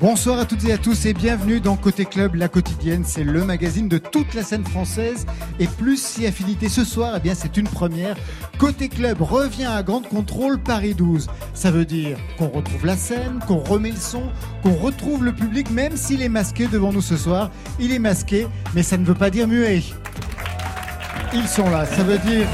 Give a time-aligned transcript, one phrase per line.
[0.00, 3.02] Bonsoir à toutes et à tous et bienvenue dans Côté Club, la quotidienne.
[3.04, 5.26] C'est le magazine de toute la scène française
[5.58, 6.70] et plus si affinité.
[6.70, 8.16] Ce soir, eh bien, c'est une première.
[8.56, 11.26] Côté Club revient à Grande Contrôle Paris 12.
[11.52, 14.22] Ça veut dire qu'on retrouve la scène, qu'on remet le son,
[14.62, 17.50] qu'on retrouve le public, même s'il est masqué devant nous ce soir.
[17.78, 19.82] Il est masqué, mais ça ne veut pas dire muet.
[21.34, 21.84] Ils sont là.
[21.84, 22.46] Ça veut dire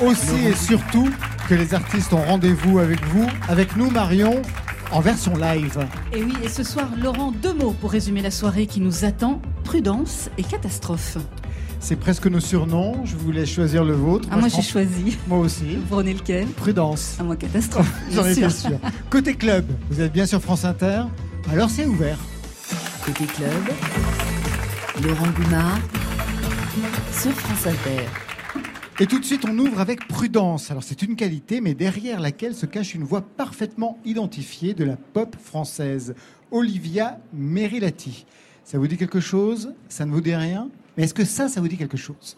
[0.00, 1.10] aussi et surtout
[1.48, 4.42] que les artistes ont rendez-vous avec vous, avec nous, Marion
[4.92, 5.78] en version live.
[6.12, 9.40] Et oui, et ce soir, Laurent, deux mots pour résumer la soirée qui nous attend
[9.64, 11.18] prudence et catastrophe.
[11.80, 13.04] C'est presque nos surnoms.
[13.04, 14.28] Je vous laisse choisir le vôtre.
[14.32, 15.16] Ah, moi, j'ai choisi.
[15.28, 15.76] Moi aussi.
[15.76, 16.48] Vous prenez lequel?
[16.48, 17.16] Prudence.
[17.20, 17.90] Ah, moi, catastrophe.
[18.12, 18.78] J'en étais sûr.
[19.10, 21.02] Côté club, vous êtes bien sur France Inter
[21.50, 22.18] Alors c'est ouvert.
[23.04, 23.62] Côté club,
[25.02, 25.78] Laurent Gounard
[27.12, 28.27] sur France Inter.
[29.00, 30.72] Et tout de suite, on ouvre avec prudence.
[30.72, 34.96] Alors c'est une qualité, mais derrière laquelle se cache une voix parfaitement identifiée de la
[34.96, 36.16] pop française,
[36.50, 38.26] Olivia Merilati.
[38.64, 39.72] Ça vous dit quelque chose?
[39.88, 40.68] Ça ne vous dit rien?
[40.96, 42.36] Mais est-ce que ça, ça vous dit quelque chose?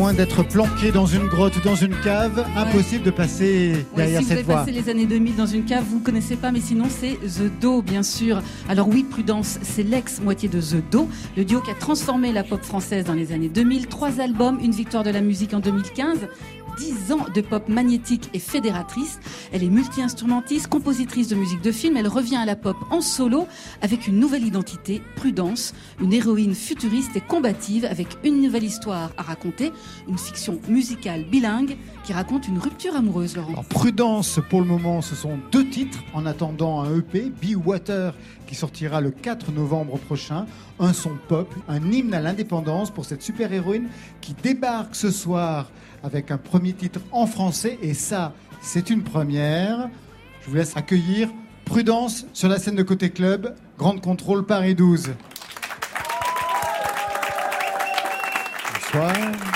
[0.00, 4.28] Moins d'être planqué dans une grotte ou dans une cave, impossible de passer derrière cette
[4.28, 4.36] voie.
[4.38, 6.60] Si vous avez passé les années 2000 dans une cave, vous ne connaissez pas, mais
[6.60, 8.40] sinon c'est The Do, bien sûr.
[8.70, 12.62] Alors oui, Prudence, c'est l'ex-moitié de The Do, le duo qui a transformé la pop
[12.62, 13.88] française dans les années 2000.
[13.88, 16.28] Trois albums, une victoire de la musique en 2015
[16.76, 19.20] 10 ans de pop magnétique et fédératrice.
[19.52, 21.96] Elle est multi-instrumentiste, compositrice de musique de film.
[21.96, 23.46] Elle revient à la pop en solo
[23.82, 29.22] avec une nouvelle identité, Prudence, une héroïne futuriste et combative avec une nouvelle histoire à
[29.22, 29.72] raconter,
[30.08, 33.64] une fiction musicale bilingue qui raconte une rupture amoureuse, Laurent.
[33.68, 38.14] Prudence, pour le moment, ce sont deux titres en attendant un EP, Be Water,
[38.46, 40.46] qui sortira le 4 novembre prochain.
[40.78, 43.88] Un son pop, un hymne à l'indépendance pour cette super-héroïne
[44.20, 45.70] qui débarque ce soir
[46.02, 47.78] avec un premier titre en français.
[47.82, 49.88] Et ça, c'est une première.
[50.42, 51.28] Je vous laisse accueillir
[51.64, 55.10] Prudence sur la scène de Côté Club, Grande Contrôle Paris 12.
[58.92, 59.49] Bonsoir.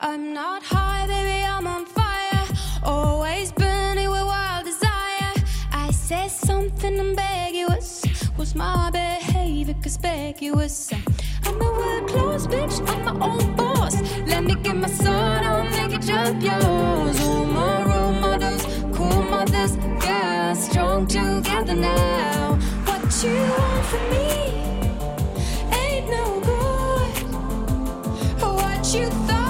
[0.00, 2.46] I'm not high, baby, I'm on fire.
[2.82, 5.32] Always burning with wild desire.
[5.72, 8.04] I said something ambiguous.
[8.36, 10.92] Was my behavior conspicuous?
[11.44, 14.00] I'm a world class bitch, I'm my own boss.
[14.26, 15.08] Let me get my sword,
[15.46, 17.20] I'll make it jump yours.
[17.20, 18.66] All my role models,
[18.96, 22.56] cool mothers, yeah, strong together now.
[22.84, 24.26] What you want from me
[25.72, 27.14] ain't no good.
[28.42, 29.43] What you thought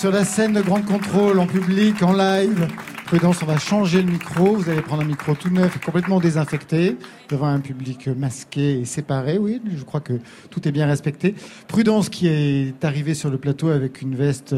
[0.00, 2.68] sur la scène de Grande Contrôle en public, en live.
[3.04, 4.56] Prudence, on va changer le micro.
[4.56, 6.96] Vous allez prendre un micro tout neuf et complètement désinfecté
[7.28, 9.36] devant un public masqué et séparé.
[9.36, 10.14] Oui, je crois que
[10.48, 11.34] tout est bien respecté.
[11.68, 14.56] Prudence qui est arrivée sur le plateau avec une veste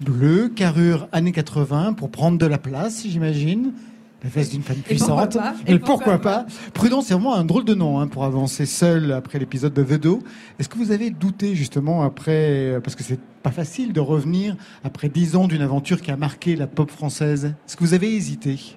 [0.00, 3.72] bleue, carrure années 80 pour prendre de la place, j'imagine.
[4.24, 5.34] La veste d'une femme Et pourquoi puissante.
[5.34, 8.66] pas Et pourquoi, pourquoi pas Prudence, c'est vraiment un drôle de nom hein, pour avancer
[8.66, 10.18] seul après l'épisode de The Do.
[10.58, 15.08] Est-ce que vous avez douté justement après, parce que c'est pas facile de revenir après
[15.08, 17.54] dix ans d'une aventure qui a marqué la pop française.
[17.66, 18.76] Est-ce que vous avez hésité?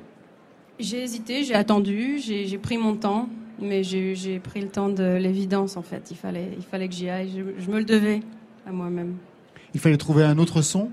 [0.80, 3.30] J'ai hésité, j'ai attendu, j'ai pris mon temps,
[3.62, 6.10] mais j'ai pris le temps de l'évidence en fait.
[6.12, 7.30] Il fallait, il fallait que j'y aille.
[7.30, 8.22] Je, je me le devais
[8.66, 9.16] à moi-même.
[9.74, 10.90] Il fallait trouver un autre son?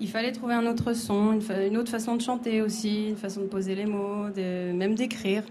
[0.00, 3.42] Il fallait trouver un autre son, une, une autre façon de chanter aussi, une façon
[3.42, 5.42] de poser les mots, de, même d'écrire.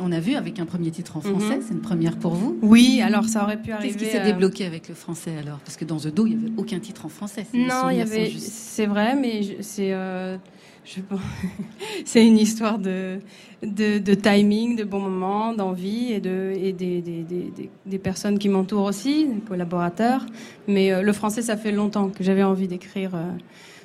[0.00, 1.62] On a vu avec un premier titre en français, Mhm.
[1.66, 2.58] c'est une première pour vous.
[2.62, 3.88] Oui, alors ça aurait pu arriver.
[3.92, 5.58] Qu'est-ce qui s'est euh, débloqué avec le français alors?
[5.58, 7.46] Parce que dans The Do, il n'y avait aucun titre en français.
[7.52, 8.30] Non, il y avait.
[8.38, 9.92] C'est vrai, mais c'est.
[9.92, 10.38] euh,
[10.84, 11.20] je pense-
[12.06, 13.18] c'est une histoire de,
[13.62, 17.98] de, de timing, de bon moment, d'envie et, de, et des, des, des, des- des
[17.98, 20.24] personnes qui m'entourent aussi, des collaborateurs.
[20.68, 23.30] Mais euh, le français, ça fait longtemps que j'avais envie d'écrire euh,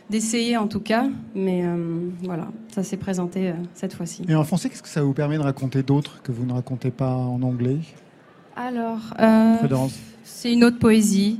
[0.09, 1.05] d'essayer en tout cas.
[1.35, 4.23] Mais euh, voilà, ça s'est présenté euh, cette fois-ci.
[4.27, 6.91] Et en français, qu'est-ce que ça vous permet de raconter d'autres que vous ne racontez
[6.91, 7.77] pas en anglais?
[8.55, 9.55] Alors, euh,
[10.23, 11.39] c'est une autre poésie.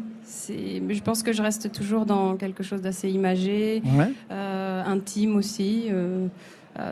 [0.50, 4.12] Je pense que je reste toujours dans quelque chose d'assez imagé, Ouais.
[4.30, 5.86] intime aussi.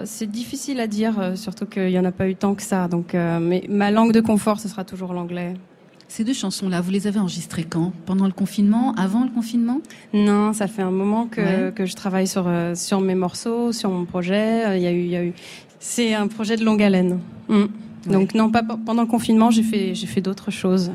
[0.04, 2.88] c'est difficile à dire, surtout qu'il n'y en a pas eu tant que ça.
[2.90, 5.54] Donc, mais ma langue de confort, ce sera toujours l'anglais.
[6.08, 7.92] Ces deux chansons-là, vous les avez enregistrées quand?
[8.06, 8.94] Pendant le confinement?
[8.96, 9.82] Avant le confinement?
[10.14, 11.74] Non, ça fait un moment que, Ouais.
[11.74, 14.66] que je travaille sur, euh, sur mes morceaux, sur mon projet.
[14.68, 15.34] Euh, Il y a eu, il y a eu...
[15.80, 17.20] C'est un projet de longue haleine.
[17.50, 17.64] Mm.
[18.12, 20.92] Donc non, pas pe- pendant le confinement, j'ai fait, j'ai fait d'autres choses.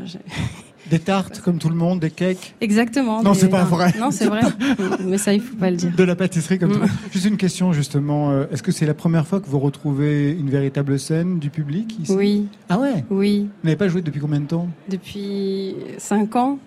[0.90, 3.22] Des tartes comme tout le monde, des cakes, Exactement.
[3.22, 3.94] Non, des- c'est pas vrai.
[3.98, 4.40] Non, c'est vrai.
[5.04, 5.92] Mais ça, il faut pas le dire.
[5.96, 6.72] de la pâtisserie comme Mm.
[6.72, 6.96] tout le monde.
[7.12, 8.30] Juste une question justement.
[8.32, 11.96] euh, Est-ce que c'est la première fois que vous retrouvez une véritable scène du public
[12.02, 12.12] ici?
[12.12, 13.04] Oui, Ah ouais?
[13.08, 13.48] Oui.
[13.62, 14.68] Vous n'avez pas joué depuis combien de temps?
[14.88, 16.58] Depuis cinq ans.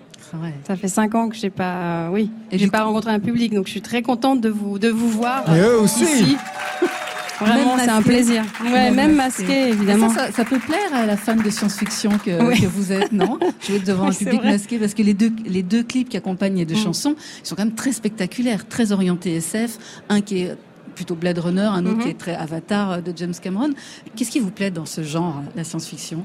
[0.41, 0.53] Ouais.
[0.65, 3.65] Ça fait cinq ans que j'ai pas, oui, Et j'ai pas rencontré un public, donc
[3.67, 5.43] je suis très contente de vous, de vous voir.
[5.53, 6.37] Et eux aussi ici.
[7.39, 8.43] Vraiment, c'est un plaisir.
[8.63, 10.09] Ouais, même masqué, évidemment.
[10.09, 12.61] Ça, ça, ça peut plaire à la fan de science-fiction que, Oui.
[12.61, 13.39] que vous êtes, non?
[13.67, 16.57] Jouer devant un Oui, public masqué, parce que les deux, les deux clips qui accompagnent
[16.57, 16.83] les deux Mm.
[16.83, 19.77] chansons, sont quand même très spectaculaires, très orientés SF.
[20.09, 20.55] Un qui est
[20.95, 23.71] plutôt Blade Runner, un autre qui est très Avatar de James Cameron.
[24.15, 26.23] Qu'est-ce qui vous plaît dans ce genre, la science-fiction?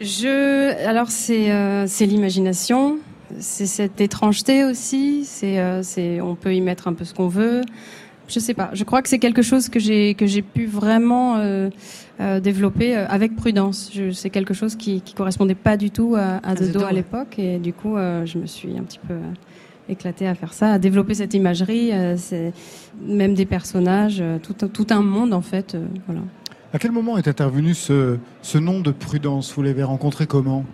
[0.00, 2.98] Je, alors c'est euh, c'est l'imagination,
[3.38, 5.24] c'est cette étrangeté aussi.
[5.26, 7.60] C'est euh, c'est on peut y mettre un peu ce qu'on veut.
[8.32, 8.70] Je sais pas.
[8.72, 11.68] Je crois que c'est quelque chose que j'ai que j'ai pu vraiment euh,
[12.20, 13.90] euh, développer euh, avec prudence.
[14.12, 16.78] C'est quelque chose qui qui correspondait pas du tout à, à À The The Do
[16.78, 16.92] Do, à ouais.
[16.94, 19.32] l'époque et du coup euh, je me suis un petit peu euh,
[19.88, 22.52] éclatée à faire ça, à développer cette imagerie, euh, c'est
[23.04, 25.74] même des personnages, euh, tout un- tout un monde en fait.
[25.74, 26.20] euh, voilà.
[26.72, 29.52] À quel moment est intervenu ce, ce nom de Prudence?
[29.56, 30.64] Vous l'avez rencontré comment?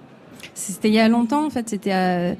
[0.52, 1.70] C'était il y a longtemps, en fait.
[1.70, 2.34] C'était, euh,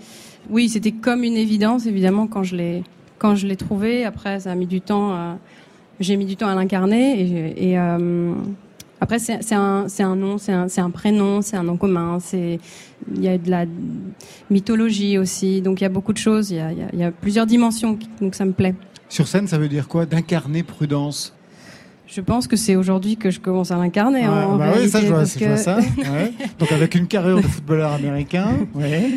[0.50, 2.82] oui, c'était comme une évidence, évidemment, quand je l'ai,
[3.18, 4.04] quand je l'ai trouvé.
[4.04, 5.12] Après, ça a mis du temps.
[5.12, 5.38] à-
[6.00, 7.54] j'ai mis du temps à l'incarner.
[7.56, 8.35] Et, euh,
[9.00, 12.18] après, c'est, un, nom, c'est un, prénom, c'est un nom commun.
[12.32, 12.58] Il
[13.20, 13.64] y a de la
[14.50, 15.61] mythologie aussi.
[15.62, 16.50] Donc, il y a beaucoup de choses.
[16.50, 17.99] Il y a, il y a, plusieurs dimensions.
[18.20, 18.75] Donc, ça me plaît.
[19.08, 20.06] Sur scène, ça veut dire quoi?
[20.06, 21.36] D'incarner Prudence
[22.06, 24.20] Je pense que c'est aujourd'hui que je commence à l'incarner.
[24.20, 25.78] Ouais, en bah oui, ça, je vois, parce je vois que- ça.
[25.78, 26.32] ouais.
[26.58, 28.46] Donc avec une carrière de footballeur américain.
[28.75, 29.10] Ouais.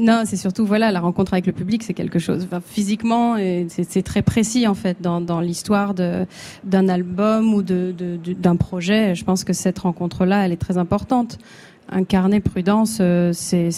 [0.00, 2.44] Non, c'est surtout voilà la rencontre avec le public, c'est quelque chose.
[2.44, 3.36] Enfin, physiquement,
[3.68, 8.56] c'est très précis en fait dans, dans l'histoire d'un album ou de de- de- d'un
[8.56, 9.14] projet.
[9.14, 11.38] Je pense que cette rencontre-là, elle est très importante.
[11.90, 13.70] Incarner prudence, euh, c'est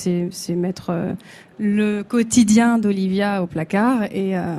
[0.50, 1.12] mettre euh,
[1.58, 4.54] le quotidien d'Olivia au placard et euh,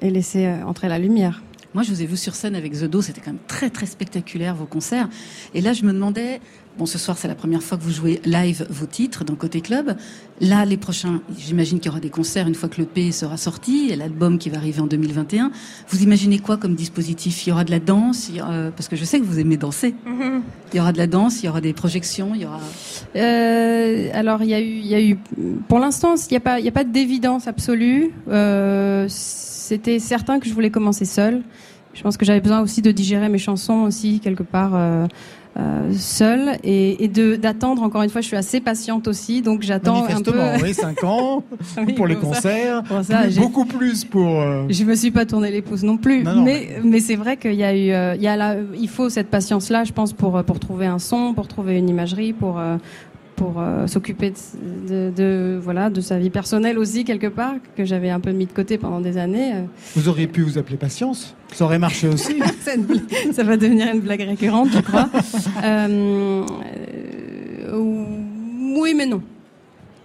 [0.00, 1.42] et laisser euh, entrer la lumière.
[1.76, 3.84] Moi, je vous ai vu sur scène avec The Do, c'était quand même très très
[3.84, 5.10] spectaculaire vos concerts.
[5.52, 6.40] Et là, je me demandais,
[6.78, 9.60] bon, ce soir c'est la première fois que vous jouez live vos titres dans Côté
[9.60, 9.96] Club.
[10.40, 13.36] Là, les prochains, j'imagine qu'il y aura des concerts une fois que le P sera
[13.38, 15.50] sorti, et l'album qui va arriver en 2021.
[15.88, 17.46] Vous imaginez quoi comme dispositif?
[17.46, 19.38] Il y aura de la danse, il y aura- parce que je sais que vous
[19.38, 19.94] aimez danser.
[20.72, 22.60] Il y aura de la danse, il y aura des projections, il y aura.
[23.16, 25.16] Euh, alors il y a eu, il y a eu,
[25.68, 28.10] pour l'instant, il n'y a pas, il y a pas d'évidence absolue.
[28.28, 31.42] Euh, C'était certain que je voulais commencer seule.
[31.94, 35.06] Je pense que j'avais besoin aussi de digérer mes chansons aussi quelque part euh,
[35.58, 37.82] euh, seule et, et de d'attendre.
[37.82, 40.32] Encore une fois, je suis assez patiente aussi, donc j'attends un peu.
[40.62, 41.42] Oui, 5 ans
[41.86, 42.82] Oui, pour les ça- concerts.
[43.02, 44.40] ça, plus- beaucoup plus pour.
[44.40, 47.16] euh, Je me suis pas tourné les pouces non plus, Non, non, mais mais c'est
[47.16, 49.84] vrai qu'il y a eu, euh, il y a là, il faut cette patience là,
[49.84, 52.76] je pense pour euh, pour trouver un son, pour trouver une imagerie, pour euh,
[53.36, 57.84] pour euh, s'occuper de, de, de- voilà de sa vie personnelle aussi quelque part que
[57.84, 59.52] j'avais un peu mis de côté pendant des années.
[59.54, 59.62] euh.
[59.94, 61.34] Vous auriez pu vous appeler Patience.
[61.52, 62.38] Ça aurait marché aussi.
[62.60, 62.72] Ça,
[63.32, 65.08] ça va devenir une blague récurrente, je crois.
[65.64, 66.44] Euh,
[67.68, 68.04] euh,
[68.78, 69.22] oui, mais non.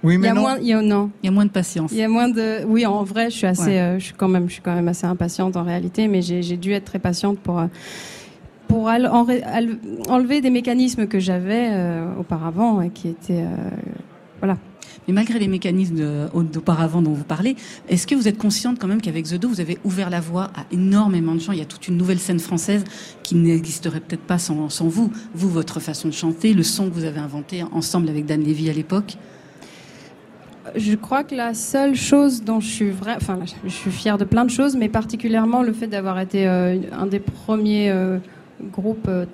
[0.04, 0.42] Oui, Il y a non.
[0.42, 1.12] moins, il y a, non.
[1.22, 1.92] Il y a moins de patience.
[1.92, 2.64] Il y a moins de.
[2.66, 3.66] Oui, en vrai, je suis assez.
[3.68, 3.80] Ouais.
[3.80, 4.48] euh, je suis quand même.
[4.48, 7.38] Je suis quand même assez impatiente en réalité, mais j'ai j'ai dû être très patiente
[7.40, 7.62] pour.
[8.72, 13.70] Pour enlever des mécanismes que j'avais euh, auparavant et qui étaient euh,
[14.40, 14.58] voilà
[15.08, 17.58] Mais malgré les mécanismes d'auparavant dont vous parlez,
[17.90, 20.52] est-ce que vous êtes consciente quand même qu'avec The Do, vous avez ouvert la voie
[20.56, 21.52] à énormément de gens?
[21.52, 22.86] Il y a toute une nouvelle scène française
[23.24, 25.12] qui n'existerait peut-être pas sans, sans vous.
[25.34, 28.70] Vous, votre façon de chanter, le son que vous avez inventé ensemble avec Dan Levy
[28.70, 29.18] à l'époque?
[30.76, 34.24] Je crois que la seule chose dont je suis vrai, enfin, je suis fière de
[34.24, 38.20] plein de choses, mais particulièrement le fait d'avoir été euh, un des premiers euh,
[38.72, 39.26] groupes euh,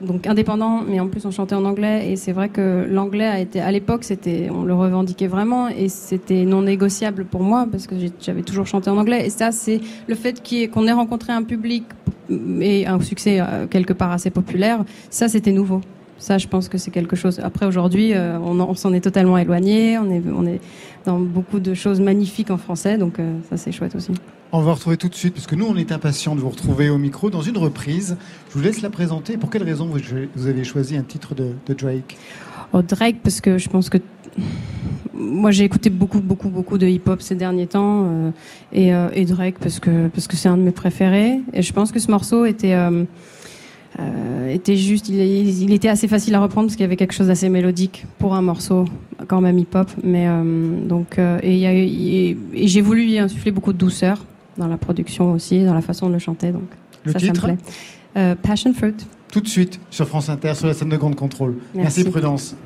[0.00, 2.10] donc indépendants, mais en plus on chantait en anglais.
[2.10, 5.88] Et c'est vrai que l'anglais a été, à l'époque, c'était, on le revendiquait vraiment, et
[5.88, 9.26] c'était non négociable pour moi parce que j'avais toujours chanté en anglais.
[9.26, 11.84] Et ça, c'est le fait qu'on ait rencontré un public
[12.60, 14.84] et un succès euh, quelque part assez populaire.
[15.10, 15.80] Ça, c'était nouveau.
[16.18, 17.40] Ça, je pense que c'est quelque chose.
[17.40, 19.98] Après, aujourd'hui, euh, on, en- on s'en est totalement éloigné.
[19.98, 20.60] On est, on est
[21.04, 24.12] dans beaucoup de choses magnifiques en français, donc euh, ça, c'est chouette aussi.
[24.52, 26.88] On va retrouver tout de suite, parce que nous, on est impatients de vous retrouver
[26.88, 28.16] au micro dans une reprise.
[28.50, 29.36] Je vous laisse la présenter.
[29.36, 29.98] Pour quelle raison vous,
[30.36, 32.16] vous avez choisi un titre de, de Drake?
[32.72, 33.98] Oh, Drake, parce que je pense que
[35.12, 38.30] moi j'ai écouté beaucoup, beaucoup, beaucoup de hip-hop ces derniers temps, euh,
[38.72, 41.40] et, euh, et Drake parce que parce que c'est un de mes préférés.
[41.52, 43.04] Et je pense que ce morceau était euh,
[44.00, 47.14] euh, était juste, il, il était assez facile à reprendre parce qu'il y avait quelque
[47.14, 48.86] chose d'assez mélodique pour un morceau
[49.28, 49.90] quand même hip-hop.
[50.02, 52.36] Mais euh, donc euh, et,
[52.66, 54.24] j'ai voulu y insuffler beaucoup de douceur
[54.56, 56.50] dans la production aussi, dans la façon de le chanter.
[56.50, 56.68] Donc
[57.04, 58.36] Le ça, titre ça me plaît.
[58.42, 58.94] Passion Fruit.
[59.32, 61.56] Tout de suite sur France Inter, sur la scène de Grande Contrôle.
[61.74, 62.10] Merci, Merci.
[62.10, 62.56] Prudence.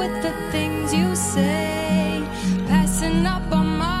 [0.00, 2.24] With the things you say,
[2.66, 3.99] passing up on my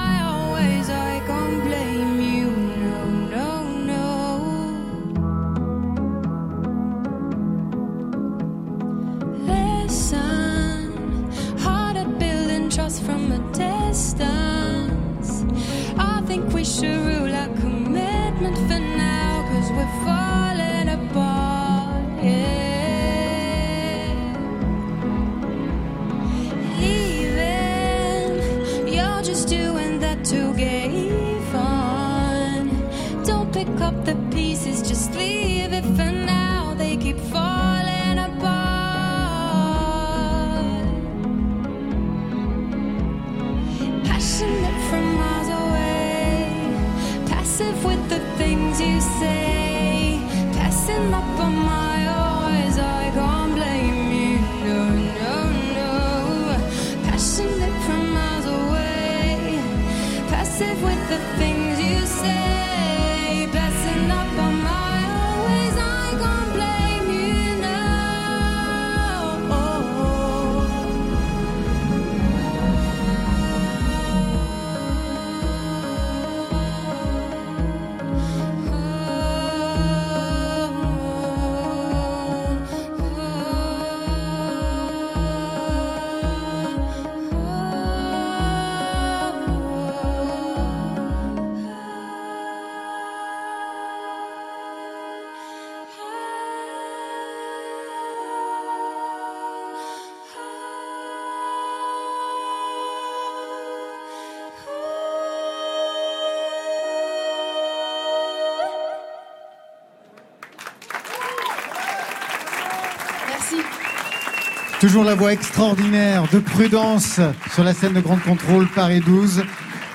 [114.80, 117.20] Toujours la voix extraordinaire de Prudence
[117.52, 119.42] sur la scène de Grande Contrôle Paris 12.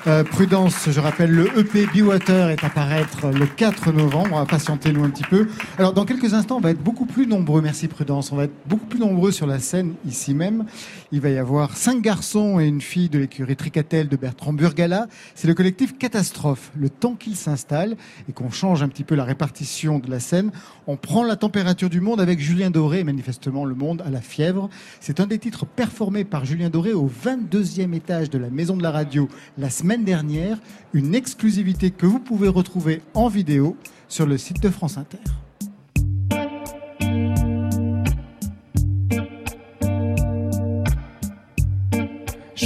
[0.05, 4.29] Euh, Prudence, je rappelle, le EP Be Water est à paraître le 4 novembre.
[4.33, 5.47] On va patienter nous un petit peu.
[5.79, 7.63] Alors dans quelques instants, on va être beaucoup plus nombreux.
[7.63, 8.31] Merci Prudence.
[8.31, 10.65] On va être beaucoup plus nombreux sur la scène ici même.
[11.11, 15.07] Il va y avoir cinq garçons et une fille de l'écurie Tricatel de Bertrand Burgala.
[15.35, 16.71] C'est le collectif Catastrophe.
[16.75, 17.95] Le temps qu'il s'installe
[18.27, 20.51] et qu'on change un petit peu la répartition de la scène,
[20.87, 23.03] on prend la température du monde avec Julien Doré.
[23.03, 24.69] Manifestement, le monde a la fièvre.
[24.99, 28.83] C'est un des titres performés par Julien Doré au 22e étage de la Maison de
[28.83, 30.57] la Radio la semaine dernière.
[30.93, 35.19] Une exclusivité que vous pouvez retrouver en vidéo sur le site de France Inter.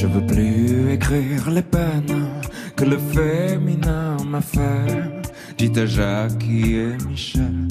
[0.01, 2.29] Je veux plus écrire les peines
[2.77, 5.11] que le féminin m'a fait.
[5.57, 7.67] Dites à Jackie et Michel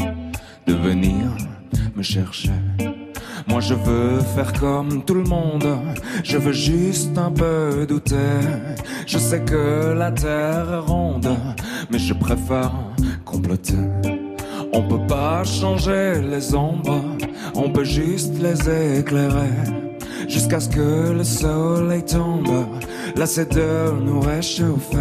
[0.66, 1.24] de venir
[1.96, 2.50] me chercher.
[3.46, 5.68] Moi je veux faire comme tout le monde,
[6.22, 8.36] je veux juste un peu douter.
[9.06, 11.34] Je sais que la terre est ronde,
[11.90, 12.74] mais je préfère
[13.24, 13.88] comploter.
[14.74, 17.02] On peut pas changer les ombres,
[17.54, 19.87] on peut juste les éclairer.
[20.28, 22.66] Jusqu'à ce que le soleil tombe,
[23.24, 24.96] c'est de nous réchauffer.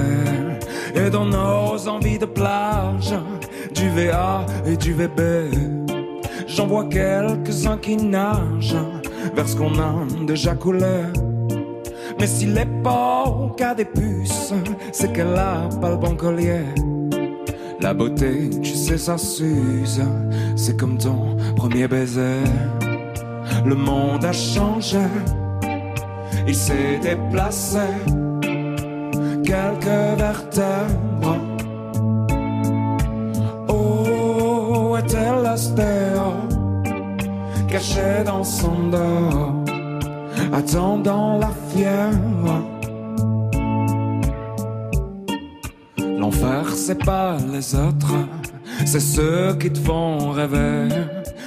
[0.95, 3.13] Et dans nos envies de plage,
[3.75, 5.21] du VA et du VB,
[6.47, 8.77] j'en vois quelques-uns qui nagent
[9.35, 9.93] vers ce qu'on a
[10.25, 11.03] déjà coulé.
[12.19, 14.53] Mais si l'époque a des puces,
[14.91, 16.61] c'est qu'elle a pas le bon collier.
[17.79, 20.01] La beauté, tu sais, ça s'use.
[20.55, 22.41] C'est comme ton premier baiser.
[23.67, 25.05] Le monde a changé.
[26.47, 27.87] Il s'est déplacé.
[29.43, 31.37] Quelques vertèbres.
[33.67, 36.27] Oh, est-elle l'astéo
[37.67, 39.65] Cachée dans son dos.
[40.53, 42.63] Attendant la fièvre?
[46.17, 48.15] L'enfer, c'est pas les autres,
[48.85, 50.87] c'est ceux qui te font rêver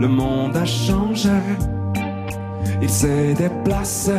[0.00, 1.40] Le monde a changé,
[2.80, 4.12] il s'est déplacé,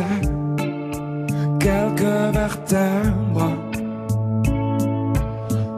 [1.58, 3.56] quelques vertèbres.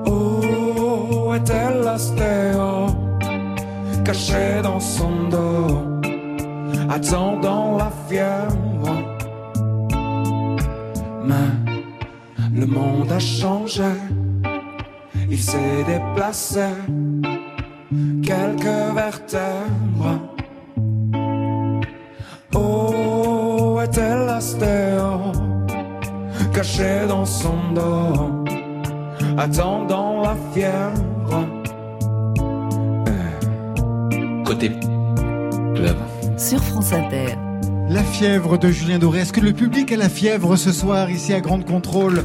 [0.04, 2.86] Oh, est-elle l'astéo,
[4.04, 5.78] cachée dans son dos,
[6.90, 8.96] attendant la fièvre?
[11.24, 11.50] Mais
[12.60, 13.92] le monde a changé,
[15.30, 16.66] il s'est déplacé,
[18.24, 19.81] quelques vertèbres.
[26.62, 28.44] Cachée dans son dos,
[29.36, 31.48] attendant la fièvre.
[34.44, 34.70] Côté
[35.74, 35.96] club.
[36.36, 37.34] Sur France Inter.
[37.88, 39.22] La fièvre de Julien Doré.
[39.22, 42.22] Est-ce que le public a la fièvre ce soir ici à Grande Contrôle?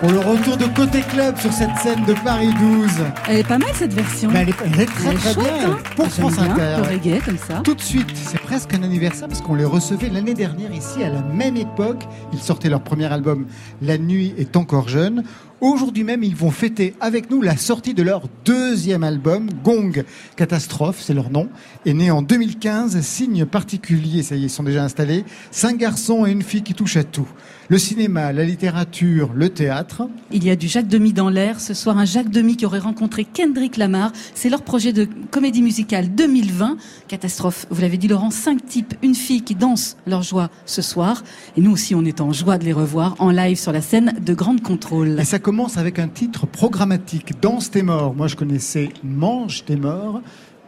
[0.00, 2.90] Pour le retour de Côté Club sur cette scène de Paris 12
[3.28, 4.30] Elle est pas mal cette version.
[4.34, 6.52] Elle, est, elle est très Elle est très chouette, bien hein pour Ah, France bien,
[6.52, 6.76] Inter.
[6.88, 7.60] Reggae comme ça.
[7.62, 11.10] Tout de suite, c'est presque un anniversaire parce qu'on les recevait l'année dernière ici à
[11.10, 12.02] la même époque.
[12.32, 13.46] Ils sortaient leur premier album
[13.82, 15.22] La nuit est encore jeune.
[15.60, 21.02] Aujourd'hui même, ils vont fêter avec nous la sortie de leur deuxième album, Gong Catastrophe,
[21.02, 21.50] c'est leur nom,
[21.84, 26.24] est né en 2015, signe particulier, ça y est, ils sont déjà installés, cinq garçons
[26.24, 27.28] et une fille qui touchent à tout.
[27.70, 30.08] Le cinéma, la littérature, le théâtre.
[30.32, 31.60] Il y a du Jacques Demy dans l'air.
[31.60, 34.10] Ce soir, un Jacques Demy qui aurait rencontré Kendrick Lamar.
[34.34, 36.78] C'est leur projet de comédie musicale 2020.
[37.06, 37.66] Catastrophe.
[37.70, 41.22] Vous l'avez dit, Laurent, cinq types, une fille qui danse leur joie ce soir.
[41.56, 44.14] Et nous aussi, on est en joie de les revoir en live sur la scène
[44.20, 45.20] de Grande Contrôle.
[45.20, 48.16] Et ça commence avec un titre programmatique, Danse tes morts.
[48.16, 50.22] Moi, je connaissais Mange tes morts,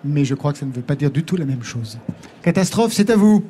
[0.05, 1.99] mais je crois que ça ne veut pas dire du tout la même chose.
[2.43, 3.43] Catastrophe, c'est à vous.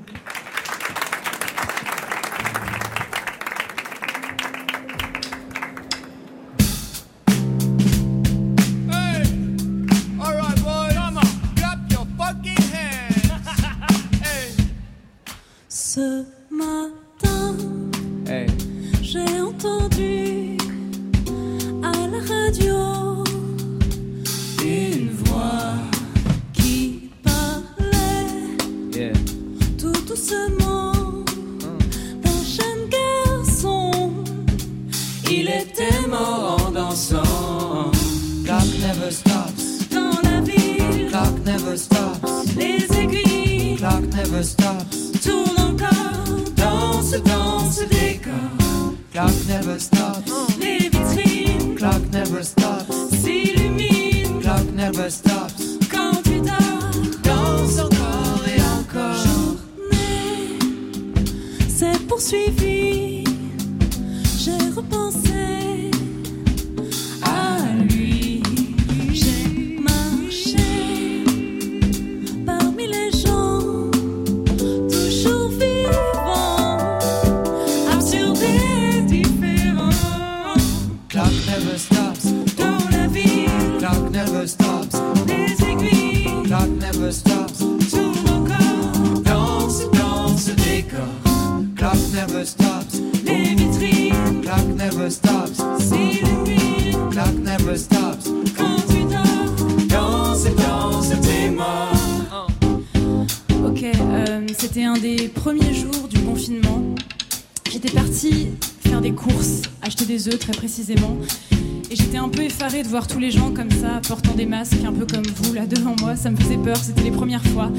[112.92, 115.96] voir tous les gens comme ça, portant des masques, un peu comme vous là devant
[115.98, 117.70] moi, ça me faisait peur, c'était les premières fois.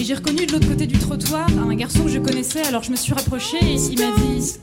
[0.00, 2.90] Et j'ai reconnu de l'autre côté du trottoir un garçon que je connaissais, alors je
[2.90, 4.54] me suis rapprochée et il m'a dit.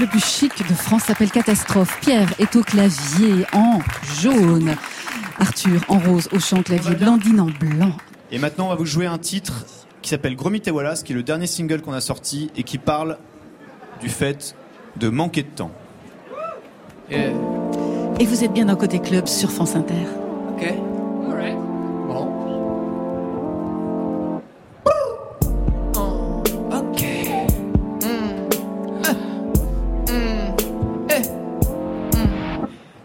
[0.00, 1.98] Le plus chic de France s'appelle Catastrophe.
[2.00, 3.80] Pierre est au clavier en
[4.20, 4.74] jaune.
[5.38, 6.94] Arthur en rose au chant clavier.
[6.94, 7.92] Blandine en blanc.
[8.32, 9.66] Et maintenant, on va vous jouer un titre
[10.00, 12.78] qui s'appelle Gromit et Wallace, qui est le dernier single qu'on a sorti et qui
[12.78, 13.18] parle
[14.00, 14.56] du fait
[14.96, 15.72] de manquer de temps.
[17.10, 20.06] Et vous êtes bien dans Côté Club sur France Inter.
[20.54, 20.74] Ok.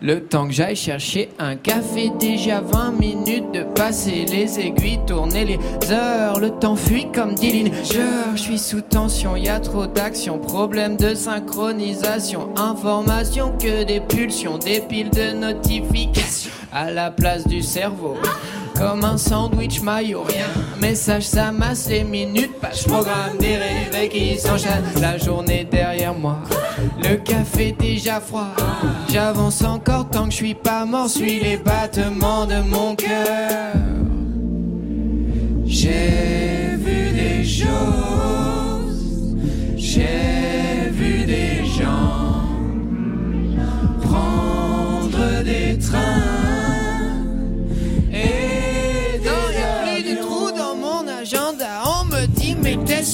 [0.05, 5.45] Le temps que j'aille chercher un café, déjà 20 minutes de passer les aiguilles, tourner
[5.45, 5.57] les
[5.91, 10.95] heures, le temps fuit comme dit Je suis sous tension, y a trop d'action, problème
[10.95, 18.15] de synchronisation, information que des pulsions, des piles de notifications à la place du cerveau.
[18.75, 20.47] Comme un sandwich maillot, rien.
[20.81, 24.83] Message, ça masse les minutes, page programme des réveils qui s'enchaînent.
[25.01, 26.39] La journée derrière moi,
[27.01, 28.53] le café déjà froid.
[29.09, 33.73] J'avance encore tant que je suis pas mort, suis les battements de mon cœur.
[35.65, 39.35] J'ai vu des choses,
[39.77, 42.43] j'ai vu des gens
[44.01, 46.14] prendre des trains.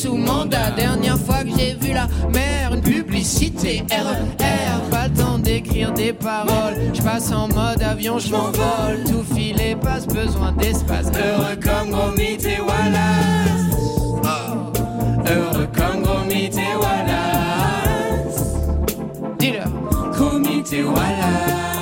[0.02, 0.72] Sous mandat.
[0.72, 4.90] Dernière fois que j'ai vu la mer, une publicité RER.
[4.90, 6.76] Pas le temps d'écrire des paroles.
[6.94, 9.04] Je passe en mode avion, je m'envole.
[9.06, 11.08] Tout filet passe besoin d'espace.
[11.08, 13.78] Heureux comme Gromit et Wallace.
[14.24, 14.72] Oh.
[15.30, 18.42] Heureux comme Gromit et Wallace.
[19.38, 19.64] Dis-le.
[20.14, 21.81] Gromit et Wallace.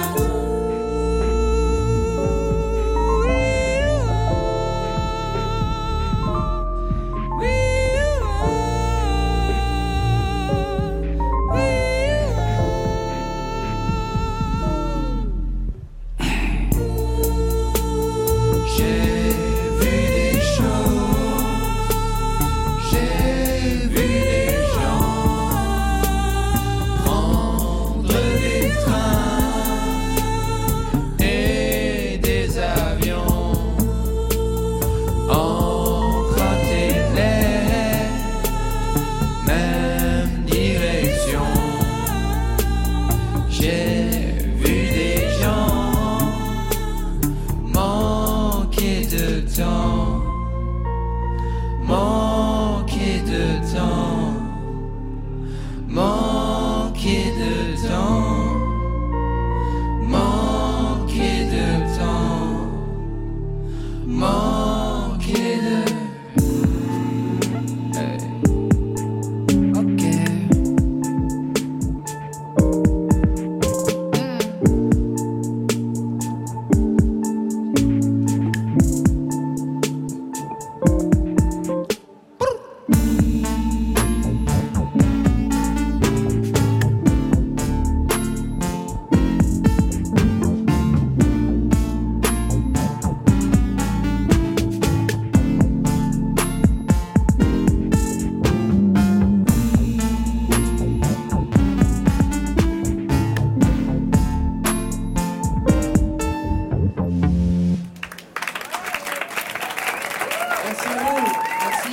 [110.69, 111.89] Merci.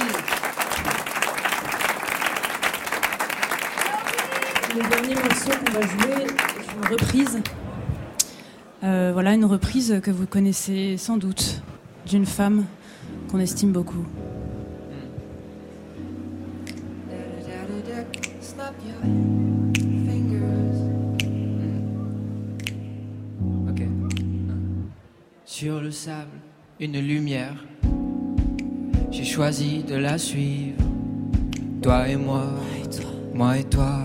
[4.75, 6.27] Le dernier morceau qu'on va jouer
[6.75, 7.43] une reprise.
[8.85, 11.63] Euh, voilà, une reprise que vous connaissez sans doute
[12.07, 12.67] d'une femme
[13.31, 14.05] qu'on estime beaucoup.
[25.47, 26.29] Sur le sable,
[26.79, 27.55] une lumière.
[29.37, 30.83] Choisi de la suivre.
[31.83, 32.45] Toi et moi,
[33.35, 34.03] moi et toi,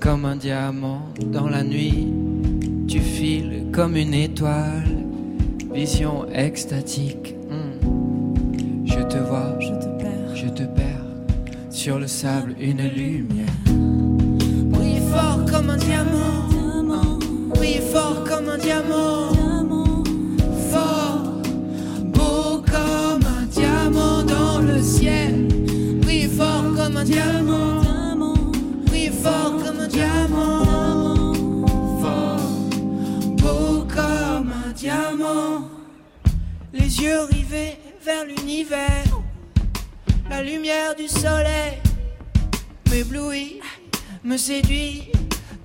[0.00, 2.12] comme un diamant dans la nuit.
[2.88, 4.88] Tu files comme une étoile,
[5.72, 7.36] vision extatique.
[7.48, 8.34] Hmm.
[8.84, 10.34] Je te vois, Je te perds.
[10.34, 11.06] je te perds.
[11.70, 13.46] Sur le sable, une lumière.
[13.64, 16.17] Brille fort comme un diamant.
[36.98, 37.28] Les yeux
[38.04, 39.04] vers l'univers.
[40.30, 41.78] La lumière du soleil
[42.90, 43.60] m'éblouit,
[44.24, 45.12] me séduit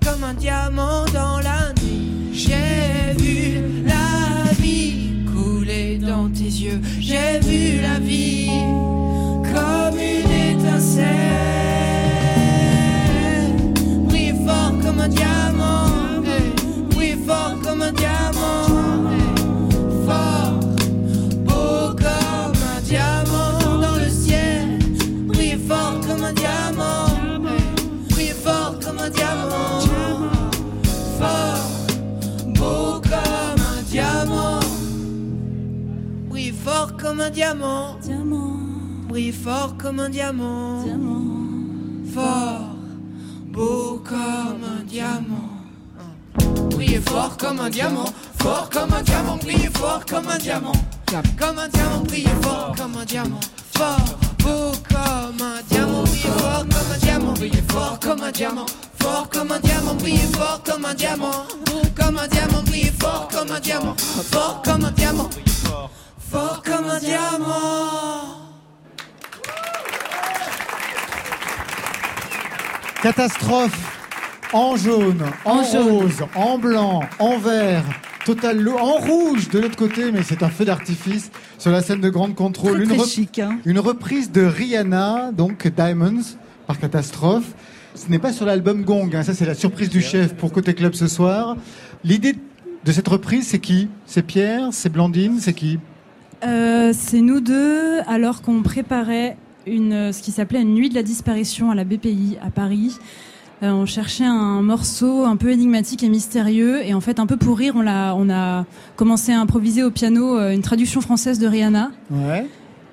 [0.04, 2.30] comme un diamant dans la nuit.
[2.32, 6.80] J'ai vu la vie couler dans tes yeux.
[7.00, 8.50] J'ai vu la vie
[9.42, 11.06] comme une étincelle.
[14.04, 15.63] Brille fort comme un diamant.
[37.34, 37.98] Diamant.
[39.08, 40.84] Brille fort comme un diamant.
[42.14, 42.76] Fort,
[43.52, 45.50] beau comme un diamant.
[46.70, 48.04] Brillez fort comme un diamant,
[48.38, 50.72] fort comme un diamant, brillez fort comme un diamant.
[51.38, 53.40] Comme un diamant, brillez fort comme un diamant.
[53.72, 58.66] Fort, beau comme un diamant, brillez fort comme un diamant, brillez fort comme un diamant.
[59.00, 61.46] Fort comme un diamant, brillez fort comme un diamant.
[61.66, 63.96] Beau comme un diamant, brillez fort comme un diamant.
[64.30, 65.30] Fort comme un diamant.
[66.34, 68.50] Fort comme un diamant.
[73.02, 74.00] Catastrophe
[74.52, 75.88] en jaune, en, En jaune.
[76.02, 77.84] rose, en blanc, en vert,
[78.24, 82.00] total lo- en rouge de l'autre côté, mais c'est un feu d'artifice sur la scène
[82.00, 82.74] de grande contrôle.
[82.74, 83.58] Très, une, très rep- chic, hein.
[83.64, 86.22] une reprise de Rihanna, donc Diamonds,
[86.66, 87.46] par Catastrophe.
[87.94, 90.74] Ce n'est pas sur l'album Gong, hein, ça c'est la surprise du chef pour Côté
[90.74, 91.56] Club ce soir.
[92.04, 92.34] L'idée
[92.84, 93.88] de cette reprise, c'est qui?
[94.06, 94.68] C'est Pierre?
[94.72, 95.38] C'est Blandine?
[95.40, 95.78] C'est qui?
[96.46, 99.36] Euh, c'est nous deux, alors qu'on préparait
[99.66, 102.96] une, ce qui s'appelait une nuit de la disparition à la BPI à Paris.
[103.62, 107.36] Euh, on cherchait un morceau un peu énigmatique et mystérieux, et en fait, un peu
[107.36, 108.66] pour rire, on, l'a, on a
[108.96, 111.90] commencé à improviser au piano euh, une traduction française de Rihanna.
[112.10, 112.46] Ouais.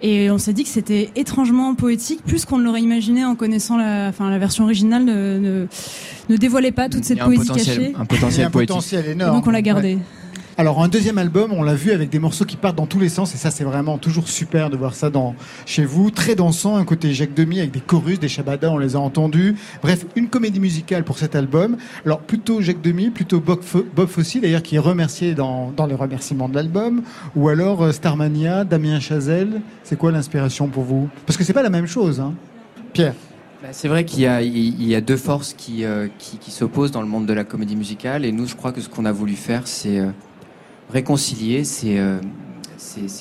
[0.04, 3.78] Et on s'est dit que c'était étrangement poétique, plus qu'on ne l'aurait imaginé en connaissant
[3.78, 5.68] la, enfin, la version originale ne, ne,
[6.30, 7.94] ne dévoilait pas toute cette un poésie potentiel- cachée.
[8.00, 8.94] un potentiel poétique.
[8.94, 9.36] Et énorme.
[9.36, 9.96] donc on l'a gardé.
[9.96, 10.02] Ouais.
[10.58, 13.10] Alors un deuxième album, on l'a vu avec des morceaux qui partent dans tous les
[13.10, 15.34] sens et ça c'est vraiment toujours super de voir ça dans
[15.66, 18.96] chez vous, très dansant, un côté Jacques Demy avec des chorus, des shabadas, on les
[18.96, 19.56] a entendus.
[19.82, 21.78] Bref, une comédie musicale pour cet album.
[22.06, 23.62] Alors plutôt Jacques Demy, plutôt Bob,
[23.96, 27.02] Bob Fosse d'ailleurs qui est remercié dans, dans les remerciements de l'album
[27.36, 29.62] ou alors euh, Starmania, Damien Chazelle.
[29.84, 31.10] C'est quoi l'inspiration pour vous?
[31.26, 32.34] Parce que c'est pas la même chose hein.
[32.94, 33.14] Pierre.
[33.64, 37.02] Bah, C'est vrai qu'il y, y a deux forces qui, euh, qui, qui s'opposent dans
[37.02, 38.26] le monde de la comédie musicale.
[38.26, 40.10] Et nous, je crois que ce qu'on a voulu faire, c'est euh,
[40.92, 42.20] réconcilier ces, euh,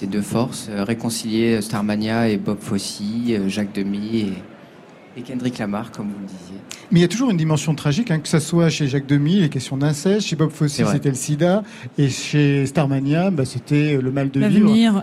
[0.02, 0.68] deux forces.
[0.70, 4.32] euh, réconcilier Starmania et Bob Fosse, euh, Jacques Demy et,
[5.16, 6.60] et Kendrick Lamar, comme vous le disiez.
[6.90, 9.40] Mais il y a toujours une dimension tragique, hein, que ça soit chez Jacques Demy,
[9.40, 11.62] les questions d'inceste, chez Bob Fosse, c'était le sida,
[11.98, 15.02] et chez Starmania, bah, c'était le mal de vivre.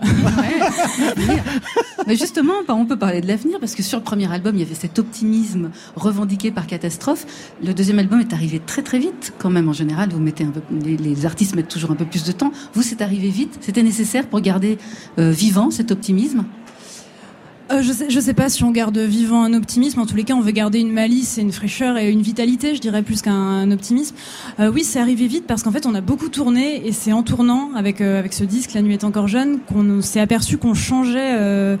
[1.16, 1.42] L'avenir.
[2.06, 4.60] Mais justement, bah, on peut parler de l'avenir parce que sur le premier album, il
[4.60, 7.26] y avait cet optimisme revendiqué par Catastrophe.
[7.62, 9.68] Le deuxième album est arrivé très très vite, quand même.
[9.68, 12.32] En général, vous mettez un peu, les, les artistes mettent toujours un peu plus de
[12.32, 12.52] temps.
[12.74, 13.58] Vous, c'est arrivé vite.
[13.60, 14.78] C'était nécessaire pour garder
[15.18, 16.44] euh, vivant cet optimisme?
[17.70, 20.00] Euh, je sais, je sais pas si on garde vivant un optimisme.
[20.00, 22.74] En tous les cas, on veut garder une malice et une fraîcheur et une vitalité,
[22.74, 24.16] je dirais plus qu'un optimisme.
[24.58, 27.22] Euh, oui, c'est arrivé vite parce qu'en fait, on a beaucoup tourné et c'est en
[27.22, 30.72] tournant avec euh, avec ce disque, La nuit est encore jeune, qu'on s'est aperçu qu'on
[30.72, 31.76] changeait euh,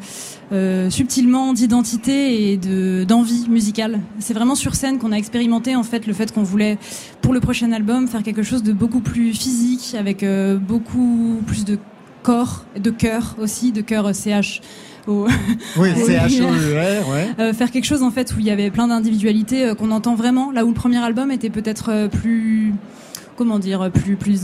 [0.52, 4.00] euh, subtilement d'identité et de d'envie musicale.
[4.18, 6.76] C'est vraiment sur scène qu'on a expérimenté en fait le fait qu'on voulait
[7.22, 10.24] pour le prochain album faire quelque chose de beaucoup plus physique avec
[10.60, 11.78] beaucoup plus de
[12.22, 14.60] corps, de cœur aussi, de cœur CH.
[15.08, 15.26] Au-
[15.76, 17.28] Oui, au- C-H-O-E-R, ouais.
[17.40, 20.14] Euh, faire quelque chose en fait où il y avait plein d'individualités euh, qu'on entend
[20.14, 22.74] vraiment, là où le premier album était peut-être euh, plus,
[23.36, 24.42] comment dire, plus plus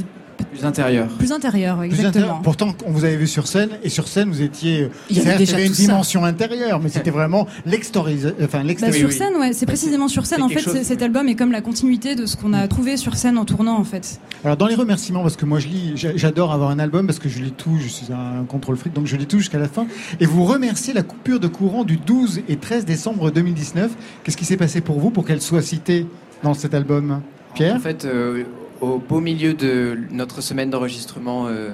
[0.55, 1.09] Plus intérieur.
[1.09, 2.09] plus intérieur, Plus exactement.
[2.25, 2.43] intérieur.
[2.43, 4.89] Pourtant, on vous avait vu sur scène, et sur scène, vous étiez.
[5.11, 5.83] Il y avait déjà une tout ça.
[5.83, 8.37] dimension intérieure, mais c'était vraiment l'extorisation.
[8.43, 9.11] Enfin, Bah, l'extérieur.
[9.11, 10.43] sur scène, ouais, c'est précisément sur scène.
[10.43, 13.17] En fait, chose- cet album est comme la continuité de ce qu'on a trouvé sur
[13.17, 14.21] scène en tournant, en fait.
[14.45, 17.19] Alors, dans les remerciements, parce que moi, je lis, j'a- j'adore avoir un album, parce
[17.19, 19.69] que je lis tout, je suis un contrôle fric, donc je lis tout jusqu'à la
[19.69, 19.87] fin.
[20.21, 23.91] Et vous remerciez la coupure de courant du 12 et 13 décembre 2019.
[24.23, 26.07] Qu'est-ce qui s'est passé pour vous pour qu'elle soit citée
[26.43, 27.21] dans cet album?
[27.55, 27.77] Pierre?
[27.77, 28.45] En fait, euh,
[28.81, 31.71] au beau milieu de notre semaine d'enregistrement, euh,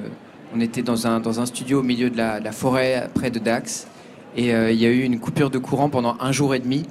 [0.54, 3.30] on était dans un, dans un studio au milieu de la, de la forêt près
[3.30, 3.86] de Dax.
[4.36, 6.84] Et euh, il y a eu une coupure de courant pendant un jour et demi.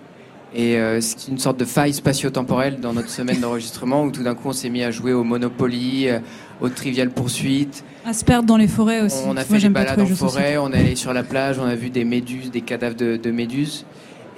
[0.53, 4.33] Et euh, c'est une sorte de faille spatio-temporelle dans notre semaine d'enregistrement où tout d'un
[4.33, 6.19] coup on s'est mis à jouer au Monopoly, euh,
[6.59, 7.83] au Trivial Poursuite.
[8.03, 9.21] À se perdre dans les forêts aussi.
[9.25, 11.65] On a Moi, fait des balades en forêt, on est allé sur la plage, on
[11.65, 13.85] a vu des méduses, des cadavres de, de méduses.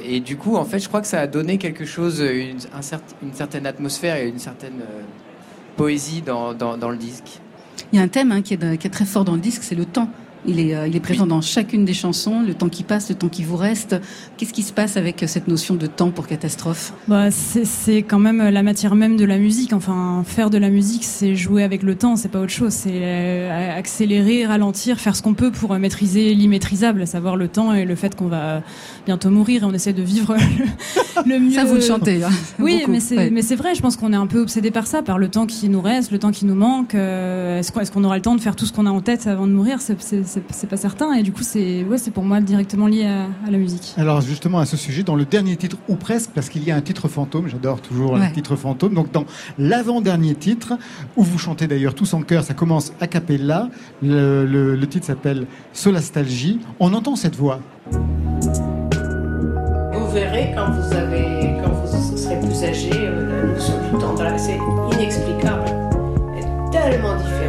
[0.04, 2.82] Et du coup, en fait, je crois que ça a donné quelque chose, une, un
[2.82, 4.82] cer- une certaine atmosphère et une certaine
[6.22, 7.40] dans, le disque?
[7.92, 9.86] Il y a un thème hein, qui est très fort dans le disque, c'est le
[9.86, 10.10] temps.
[10.46, 13.16] Il est, euh, il est présent dans chacune des chansons, le temps qui passe, le
[13.16, 13.96] temps qui vous reste.
[14.38, 16.94] Qu'est-ce qui se passe avec cette notion de temps pour Catastrophe?
[17.08, 19.74] Bah, C'est quand même la matière même de la musique.
[19.74, 22.74] Enfin, faire de la musique, c'est jouer avec le temps, c'est pas autre chose.
[22.74, 27.74] C'est euh, accélérer, ralentir, faire ce qu'on peut pour maîtriser l'immaîtrisable, à savoir le temps
[27.74, 28.64] et le fait qu'on va
[29.06, 30.36] bientôt mourir et on essaie de vivre
[31.26, 31.52] le, mieux.
[31.52, 32.24] Ça, vous le chantez.
[32.24, 32.30] Hein,
[32.60, 35.30] oui, mais c'est vrai, je pense qu'on est un peu obsédé par ça, par le
[35.30, 36.96] temps qui nous reste, le temps qui nous manque.
[36.96, 39.46] Euh, est-ce qu'on aura le temps de faire tout ce qu'on a en tête avant
[39.46, 39.80] de mourir?
[40.50, 41.14] C'est pas certain.
[41.14, 43.94] Et du coup, c'est ouais, pour moi directement lié à, la musique.
[43.98, 46.76] Alors justement, à ce sujet, dans le dernier titre, ou presque, parce qu'il y a
[46.76, 49.26] un titre fantôme, j'adore toujours le titre fantôme, donc dans
[49.58, 50.78] l'avant-dernier titre,
[51.16, 53.70] où vous chantez d'ailleurs tous en chœur, ça commence a cappella,
[54.02, 57.60] le, le, titre s'appelle Solastalgie, on entend cette voix.
[59.94, 64.16] Vous verrez quand vous, avez, quand vous serez plus âgé, euh, la notion du temps,
[64.38, 64.60] c'est
[64.96, 65.66] inexplicable,
[66.38, 67.41] est tellement différente.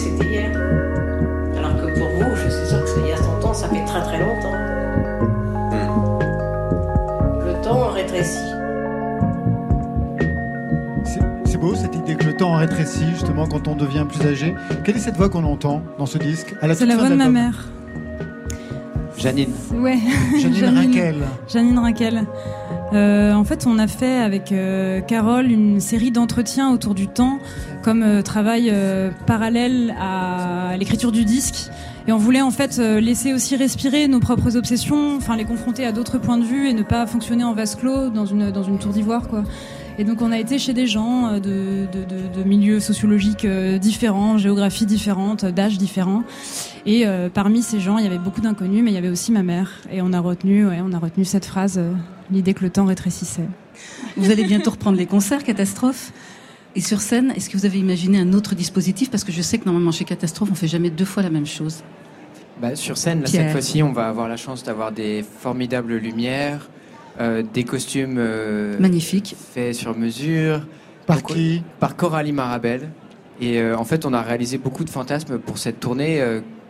[0.00, 0.50] C'était hier.
[1.56, 3.84] Alors que pour vous, je suis sûr que il y a 100 ans, ça fait
[3.84, 4.54] très très longtemps.
[5.70, 6.18] Hmm.
[7.46, 8.38] Le temps rétrécit.
[11.44, 14.54] C'est beau cette idée que le temps rétrécit justement quand on devient plus âgé.
[14.84, 16.54] Quelle est cette voix qu'on entend dans ce disque?
[16.74, 17.66] C'est la voix de ma mère.
[19.18, 19.52] Janine.
[19.74, 19.98] Ouais.
[20.38, 21.16] Janine, Janine Raquel.
[21.46, 22.26] Janine Raquel.
[22.92, 27.38] Euh, en fait, on a fait avec euh, Carole une série d'entretiens autour du temps
[27.82, 28.72] comme euh, travail
[29.26, 31.70] parallèle à l'écriture du disque.
[32.08, 35.92] Et on voulait en fait laisser aussi respirer nos propres obsessions, enfin les confronter à
[35.92, 38.78] d'autres points de vue et ne pas fonctionner en vase clos dans une, dans une
[38.78, 39.28] tour d'ivoire.
[39.28, 39.44] quoi.
[40.00, 44.86] Et donc on a été chez des gens de, de, de, milieux sociologiques différents, géographies
[44.86, 46.22] différentes, d'âges différents.
[46.86, 49.42] Et parmi ces gens, il y avait beaucoup d'inconnus, mais il y avait aussi ma
[49.42, 49.70] mère.
[49.92, 51.78] Et on a retenu, ouais, on a retenu cette phrase
[52.30, 53.46] l'idée que le temps rétrécissait.
[54.16, 56.12] Vous allez bientôt reprendre les concerts, Catastrophe
[56.76, 59.10] et sur scène, est-ce que vous avez imaginé un autre dispositif?
[59.10, 61.46] Parce que je sais que normalement chez Catastrophe, on fait jamais deux fois la même
[61.46, 61.82] chose.
[62.60, 66.68] Bah, sur scène, cette fois-ci, on va avoir la chance d'avoir des formidables lumières,
[67.20, 70.66] euh, des costumes euh, magnifiques, faits sur mesure.
[71.06, 72.90] Par qui Par Coralie Marabel.
[73.40, 76.20] Et euh, en fait, on a réalisé beaucoup de fantasmes pour cette tournée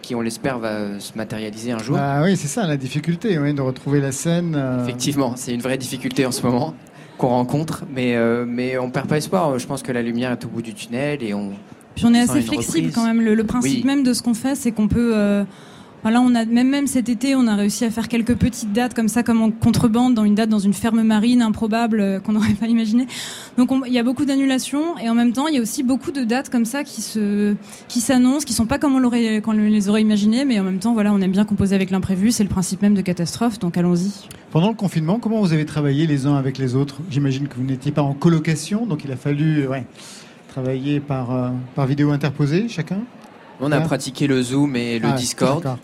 [0.00, 1.96] qui, on l'espère, va se matérialiser un jour.
[1.98, 4.54] Ah oui, c'est ça la difficulté, de retrouver la scène.
[4.56, 4.82] Euh.
[4.82, 6.74] Effectivement, c'est une vraie difficulté en ce moment
[7.18, 9.58] qu'on rencontre, mais, euh, mais on perd pas espoir.
[9.58, 11.52] Je pense que la lumière est au bout du tunnel et on.
[11.94, 13.20] Puis on est assez flexible quand même.
[13.20, 15.12] Le, principe même de ce qu'on fait, c'est qu'on peut.
[15.14, 15.44] Euh,
[16.02, 18.94] voilà, on a même même cet été, on a réussi à faire quelques petites dates
[18.94, 22.32] comme ça, comme en contrebande, dans une date dans une ferme marine improbable euh, qu'on
[22.32, 23.06] n'aurait pas imaginé.
[23.58, 26.10] Donc il y a beaucoup d'annulations et en même temps il y a aussi beaucoup
[26.10, 27.54] de dates comme ça qui se
[27.88, 30.94] qui s'annoncent, qui sont pas comme on l'aurait les aurait imaginées, mais en même temps
[30.94, 34.28] voilà, on aime bien composer avec l'imprévu, c'est le principe même de catastrophe, donc allons-y.
[34.50, 37.00] Pendant le confinement, comment vous avez travaillé les uns avec les autres?
[37.10, 39.66] J'imagine que vous n'étiez pas en colocation, donc il a fallu
[40.48, 43.00] travailler par euh, par vidéo interposée chacun?
[43.60, 45.76] On a pratiqué le Zoom et le ah, Discord.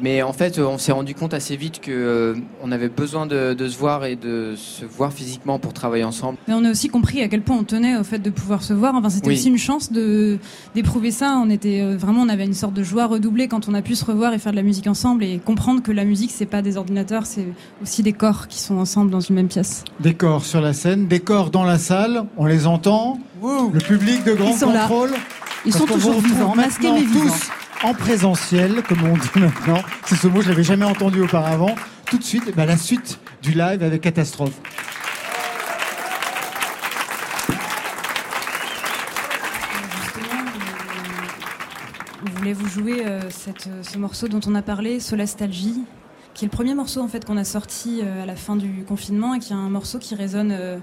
[0.00, 3.56] Mais en fait, on s'est rendu compte assez vite que euh, on avait besoin de,
[3.58, 6.38] se voir et de se voir physiquement pour travailler ensemble.
[6.48, 8.72] Mais on a aussi compris à quel point on tenait au fait de pouvoir se
[8.72, 8.94] voir.
[8.94, 10.38] Enfin, c'était aussi une chance de
[10.74, 11.38] d'éprouver ça.
[11.42, 13.94] On était euh, vraiment, on avait une sorte de joie redoublée quand on a pu
[13.94, 16.62] se revoir et faire de la musique ensemble et comprendre que la musique, c'est pas
[16.62, 17.46] des ordinateurs, c'est
[17.82, 19.84] aussi des corps qui sont ensemble dans une même pièce.
[20.00, 22.24] Des corps sur la scène, des corps dans la salle.
[22.36, 23.18] On les entend.
[23.42, 25.10] Le public de grand contrôle.
[25.64, 27.24] Ils sont toujours vivants, masqués mais vivants.
[27.24, 27.50] Tous
[27.84, 29.82] en présentiel, comme on dit maintenant.
[30.06, 31.74] C'est ce mot, je l'avais jamais entendu auparavant.
[32.06, 34.52] Tout de suite, bah, la suite du live avec Catastrophe.
[42.24, 45.80] On voulait vous jouer euh, cette, ce morceau dont on a parlé, Solastalgie,
[46.34, 48.84] qui est le premier morceau en fait qu'on a sorti euh, à la fin du
[48.84, 50.78] confinement et qui est un morceau qui résonne euh,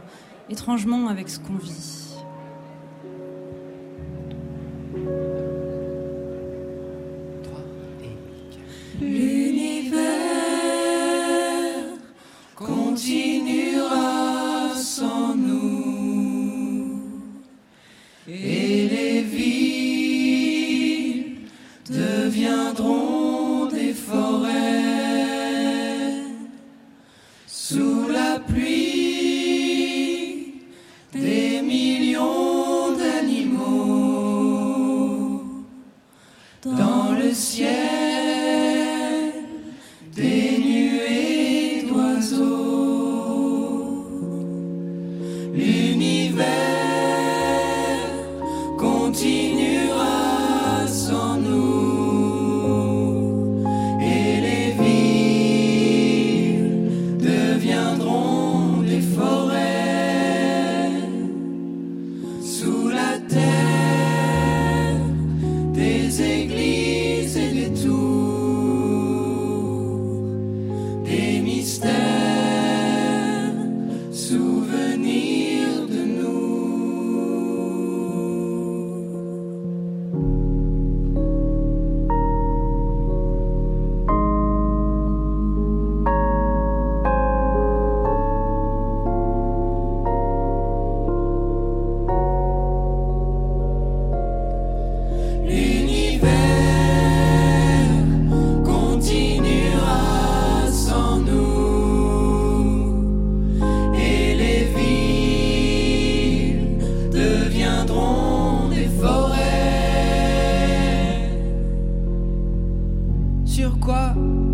[0.50, 2.09] étrangement avec ce qu'on vit.
[7.44, 7.60] 3
[8.04, 8.16] et
[9.34, 9.39] 4.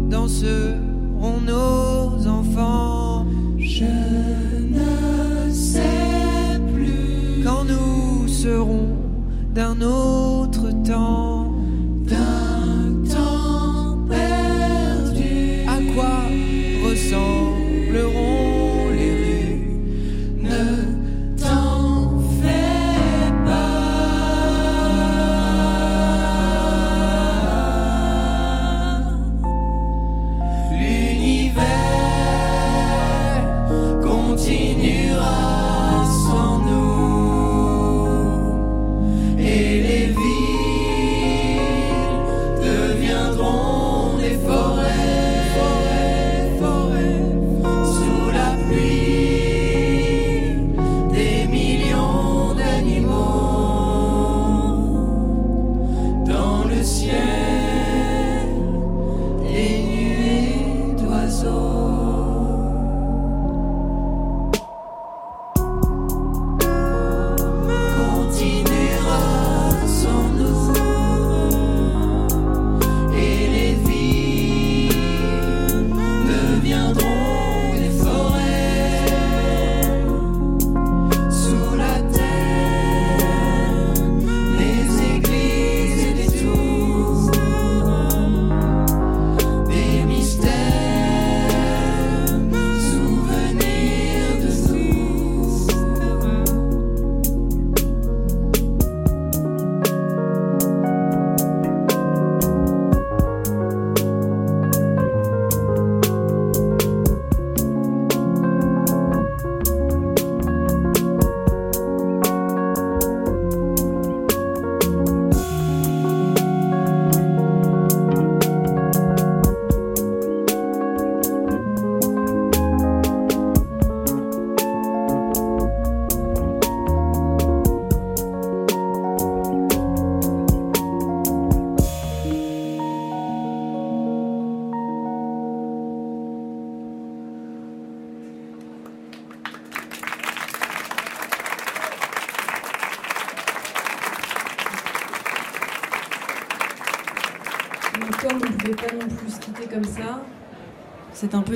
[0.09, 3.25] danseront nos enfants
[3.57, 8.87] Je ne sais plus quand nous serons
[9.53, 10.14] d'un autre.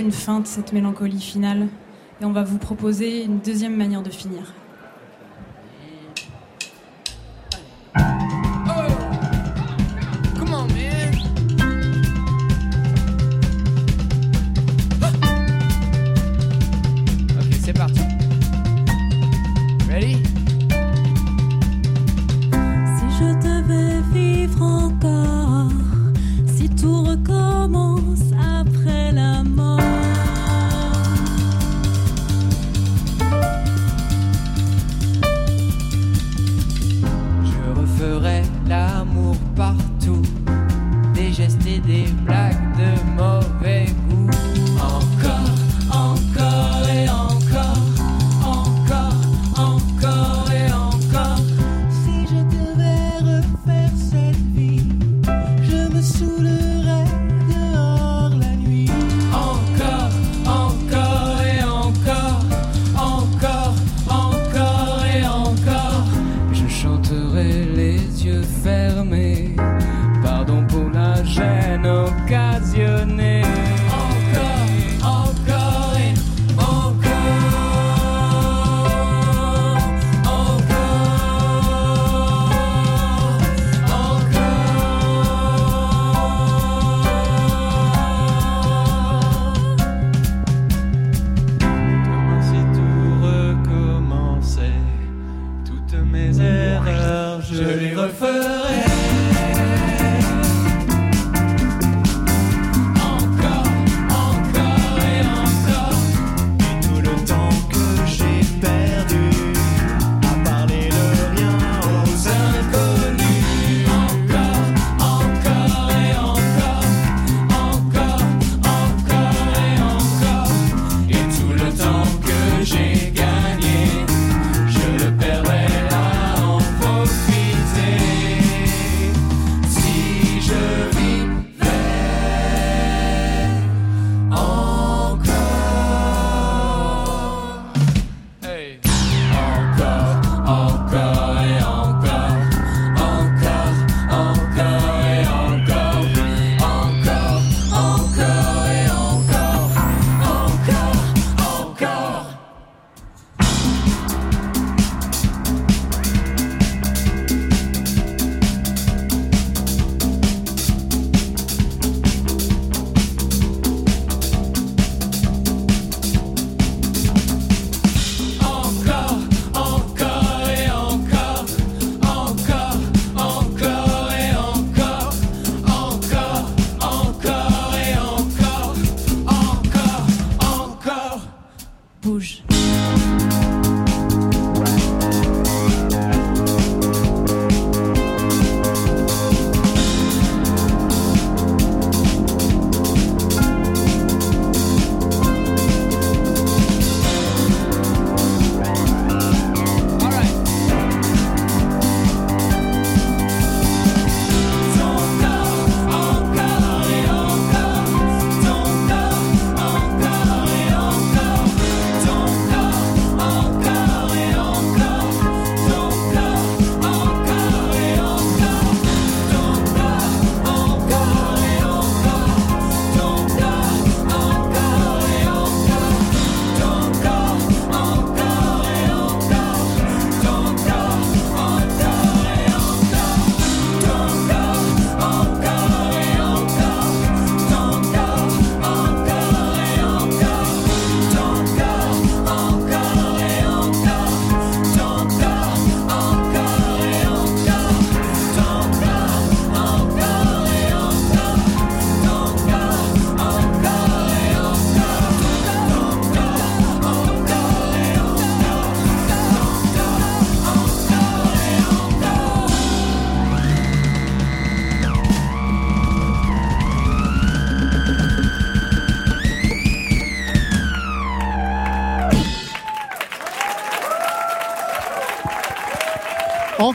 [0.10, 1.68] Une feinte, cette mélancolie finale.
[2.20, 4.56] Et on va vous proposer une deuxième manière de finir.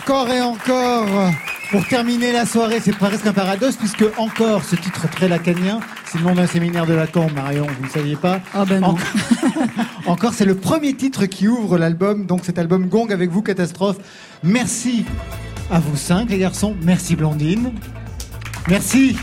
[0.04, 1.32] Encore et encore.
[1.70, 6.18] Pour terminer la soirée, c'est presque un paradoxe puisque encore ce titre très lacanien, c'est
[6.18, 8.88] le nom d'un séminaire de Lacan, Marion, vous ne saviez pas Ah ben non.
[8.88, 9.06] Encore,
[10.06, 13.96] encore, c'est le premier titre qui ouvre l'album, donc cet album Gong avec vous, Catastrophe.
[14.42, 15.06] Merci
[15.70, 16.76] à vous cinq, les garçons.
[16.82, 17.72] Merci Blandine.
[18.68, 19.16] Merci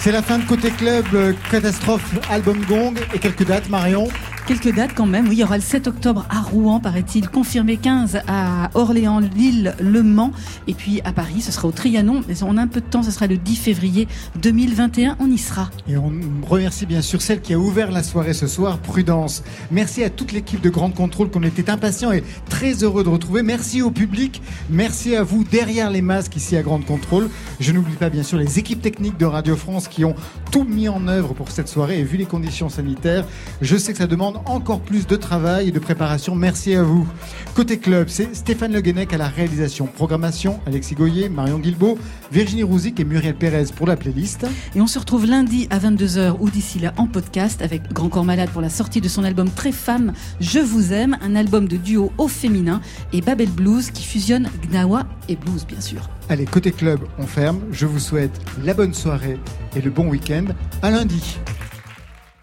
[0.00, 4.08] C'est la fin de Côté Club, euh, catastrophe, album gong et quelques dates, Marion.
[4.46, 5.26] Quelques dates quand même.
[5.28, 9.74] Oui, il y aura le 7 octobre à Rouen, paraît-il, confirmé 15 à Orléans, Lille,
[9.80, 10.32] Le Mans,
[10.66, 12.22] et puis à Paris, ce sera au Trianon.
[12.28, 14.06] Mais on a un peu de temps, ce sera le 10 février
[14.42, 15.16] 2021.
[15.18, 15.70] On y sera.
[15.88, 16.12] Et on
[16.46, 19.42] remercie bien sûr celle qui a ouvert la soirée ce soir, Prudence.
[19.70, 23.42] Merci à toute l'équipe de Grande Contrôle qu'on était impatients et très heureux de retrouver.
[23.42, 24.42] Merci au public.
[24.68, 27.30] Merci à vous derrière les masques ici à Grande Contrôle.
[27.60, 30.14] Je n'oublie pas bien sûr les équipes techniques de Radio France qui ont
[30.50, 33.26] tout mis en œuvre pour cette soirée et vu les conditions sanitaires,
[33.62, 36.34] je sais que ça demande encore plus de travail et de préparation.
[36.34, 37.06] Merci à vous.
[37.54, 41.98] Côté club, c'est Stéphane Le Guenec à la réalisation, programmation, Alexis Goyer, Marion Guilbault,
[42.32, 44.46] Virginie Rouzic et Muriel Pérez pour la playlist.
[44.74, 48.24] Et on se retrouve lundi à 22h ou d'ici là en podcast avec Grand Corps
[48.24, 51.76] Malade pour la sortie de son album Très Femme, Je vous aime, un album de
[51.76, 52.80] duo au féminin
[53.12, 56.08] et Babel Blues qui fusionne Gnawa et blues bien sûr.
[56.28, 57.60] Allez, côté club, on ferme.
[57.70, 58.32] Je vous souhaite
[58.64, 59.38] la bonne soirée
[59.76, 60.46] et le bon week-end.
[60.82, 61.38] À lundi.